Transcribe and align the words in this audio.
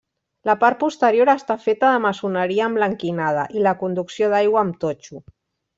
La 0.49 0.53
part 0.61 0.77
posterior 0.83 1.31
està 1.33 1.57
feta 1.65 1.91
de 1.97 2.01
maçoneria 2.07 2.71
emblanquinada 2.73 3.47
i 3.61 3.65
la 3.69 3.79
conducció 3.85 4.35
d'aigua 4.35 4.65
amb 4.67 4.83
totxo. 4.87 5.25